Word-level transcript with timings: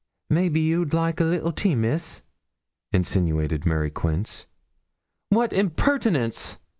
'Maybe 0.31 0.59
you'd 0.59 0.95
like 0.95 1.19
a 1.19 1.25
little 1.25 1.51
tea, 1.51 1.75
Miss?' 1.75 2.23
insinuated 2.91 3.67
Mary 3.67 3.91
Quince. 3.91 4.47
'What 5.29 5.53
impertinence!' 5.53 6.57